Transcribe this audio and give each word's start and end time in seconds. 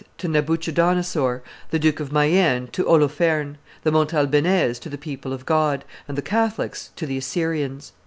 to 0.17 0.27
Nabuchodonosor, 0.27 1.43
the 1.69 1.77
Duke 1.77 1.99
of 1.99 2.11
Mayenne 2.11 2.69
to 2.71 2.85
Holofernes, 2.85 3.57
the 3.83 3.91
Montalbanese 3.91 4.79
to 4.79 4.89
the 4.89 4.97
people 4.97 5.31
of 5.31 5.45
God, 5.45 5.85
and 6.07 6.17
the 6.17 6.23
Catholics 6.23 6.89
to 6.95 7.05
the 7.05 7.19
Assyrians. 7.19 7.91